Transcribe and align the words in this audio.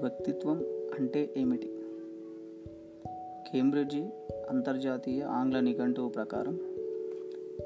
వ్యక్తిత్వం 0.00 0.64
అంటే 0.98 1.34
ఏమిటి? 1.36 1.66
కేంబ్రిడ్జి 3.52 4.08
అంతర్జాతీయ 4.50 5.22
ఆంగ్ల 5.22 5.60
నిఘంటువు 5.60 6.08
ప్రకారం 6.08 6.60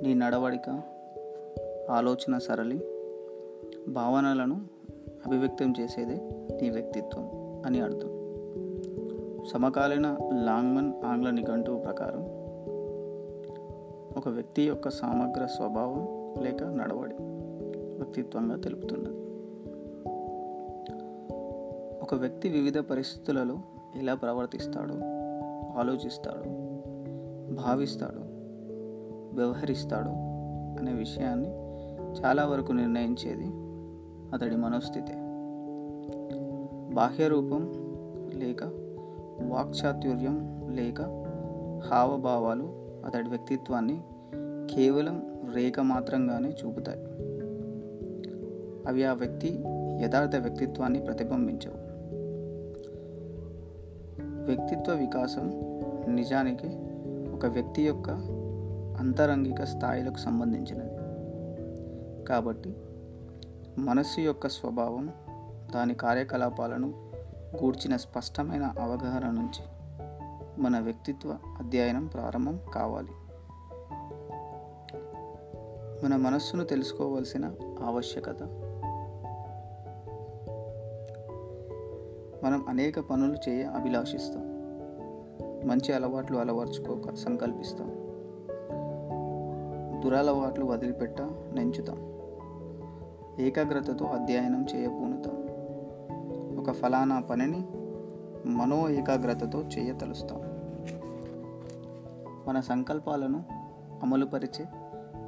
నీ 0.03 0.15
నడవడిక 0.15 0.83
ఆలోచన 1.91 2.39
సరళి 2.39 2.81
భావనలను 3.89 4.61
అభివ్యక్తం 5.27 5.75
చేసేదే 5.81 6.17
నీ 6.63 6.71
వ్యక్తిత్వం 6.71 7.31
అని 7.67 7.81
అర్థం. 7.81 8.11
సమకాలీన 9.53 10.19
లాంగ్మన్ 10.45 10.93
ఆంగ్ల 11.05 11.31
నిఘంటువు 11.31 11.79
ప్రకారం 11.79 12.23
ఒక 14.17 14.29
వ్యక్తి 14.29 14.63
యొక్క 14.63 14.91
సమగ్ర 14.91 15.47
స్వభావం 15.47 16.09
లేక 16.43 16.63
నడవడి 16.63 17.15
వ్యక్తిత్వంగా 17.99 18.57
తెలుపుతున్నది. 18.57 19.22
ఒక 22.13 22.19
వ్యక్తి 22.19 22.49
వివిధ 22.49 22.79
పరిస్థితులలో 22.79 23.59
ఎలా 23.97 24.15
ప్రవర్తిస్తాడో 24.15 24.95
ఆలోచిస్తాడో 25.79 26.43
భావిస్తాడో 27.55 28.21
వ్యవహరిస్తాడో 29.35 30.11
అనే 30.81 30.93
విషయాన్ని 30.93 31.49
చాలా 32.21 32.47
వరకు 32.47 32.73
నిర్ణయించేది 32.73 33.47
అతడి 34.35 34.57
మనోస్థితే. 34.57 35.15
బాహ్యరూపం 36.95 37.75
లేక 38.35 38.63
వాక్చాతుర్యం 39.43 40.67
లేక 40.71 41.03
హావభావాలు 41.91 42.65
అతడి 43.07 43.29
వ్యక్తిత్వాన్ని 43.29 44.01
కేవలం 44.75 45.45
రేఖ 45.55 45.81
మాత్రంగానే 45.81 46.49
చూపుతాయి. 46.49 47.05
అవి 48.89 49.05
ఆ 49.05 49.13
వ్యక్తి 49.13 49.65
యథార్థ 50.03 50.37
వ్యక్తిత్వాన్ని 50.37 51.01
ప్రతిబింబించవు. 51.01 51.92
వ్యక్తిత్వ 54.45 54.93
వికాసం 54.93 55.53
నిజానికి 56.15 56.67
ఒక 57.35 57.47
వ్యక్తి 57.47 57.87
యొక్క 57.87 58.11
అంతరంగిక 58.99 59.65
స్థాయిలకు 59.65 60.19
సంబంధించినది. 60.19 60.97
కాబట్టి 62.25 62.77
మనస్సు 63.79 64.21
యొక్క 64.21 64.49
స్వభావం 64.49 65.11
దాని 65.75 65.95
కార్యకలాపాలను 65.95 66.87
గూర్చిన 67.63 67.97
స్పష్టమైన 67.97 68.75
అవగాహన 68.81 69.31
నుంచి 69.31 69.65
మన 70.63 70.79
వ్యక్తిత్వ 70.79 71.37
అధ్యయనం 71.59 72.07
ప్రారంభం 72.07 72.61
కావాలి. 72.75 73.11
మన 76.05 76.17
మనస్సును 76.17 76.65
తెలుసుకోవాల్సిన 76.65 77.53
ఆవశ్యకత 77.85 78.43
మనం 82.45 82.65
అనేక 82.69 83.01
పనులు 83.01 83.37
చేయ 83.49 83.63
అభిలాషిస్తాం. 83.65 84.43
మంచి 85.69 85.93
అలవాట్లు 85.93 86.37
అలవర్చుకోక 86.37 87.15
సంకల్పిస్తాం. 87.15 87.89
దురలవాట్లు 90.01 90.65
వదిలిపెట్ట 90.65 91.23
నెంచుతాం. 91.53 91.97
ఏకాగ్రతతో 93.41 94.05
అధ్యయనం 94.05 94.67
చేయపూనుతాం. 94.75 95.35
ఒక 96.59 96.71
ఫలానా 96.71 97.21
పనిని 97.21 97.65
మనో 98.47 98.91
ఏకాగ్రతతో 98.91 99.63
చేయతలుస్తాం. 99.63 100.41
మన 102.49 102.61
సంకల్పాలను 102.61 103.45
అమలుపరిచే 104.03 104.65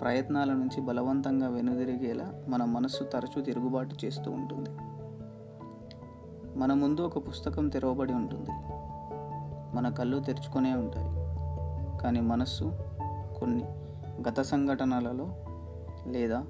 ప్రయత్నాల 0.01 0.53
నుంచి 0.53 0.81
బలవంతంగా 0.81 1.49
వెనుదిరిగేలా 1.49 2.45
మన 2.49 2.65
మనస్సు 2.65 3.05
తరచూ 3.05 3.43
తిరుగుబాటు 3.43 3.97
చేస్తూ 4.05 4.31
ఉంటుంది. 4.31 4.71
మన 6.57 6.73
ముందు 6.73 7.01
ఒక 7.01 7.29
పుస్తకం 7.29 7.69
తెరవబడి 7.69 8.13
ఉంటుంది. 8.13 8.51
మన 9.77 9.89
కళ్ళు 9.89 10.21
తెరుచుకునే 10.21 10.73
ఉంటాయి. 10.73 11.09
కానీ 12.03 12.21
మనస్సు 12.21 12.73
కొన్ని 13.41 13.65
గత 14.29 14.41
సంఘటనలలో 14.41 15.29
లేదా 16.07 16.45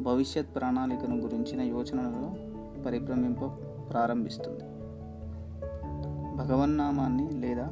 భవిష్యత్ 0.00 0.54
ప్రణాళికను 0.54 1.16
గురించిన 1.16 1.60
యోచనలలో 1.60 2.34
పరిభ్రమింప 2.82 3.44
ప్రారంభిస్తుంది. 3.90 4.60
భగవన్నామాన్ని 6.36 7.30
లేదా 7.30 7.68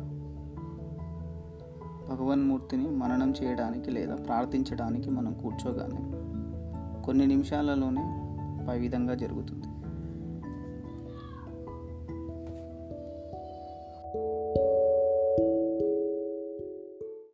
భగవన్మూర్తిని 2.11 2.91
మననం 2.91 3.35
చేయడానికి 3.43 3.91
లేదా 3.91 4.17
ప్రార్థించడానికి 4.17 5.11
మనం 5.11 5.35
కూర్చోగానే 5.35 5.99
కొన్ని 7.03 7.27
నిమిషాలలోనే 7.27 8.03
పై 8.69 8.79
విధంగా 8.79 9.15
జరుగుతుంది. 9.15 9.65